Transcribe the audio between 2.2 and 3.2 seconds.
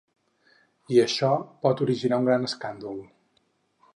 un gran escàndol.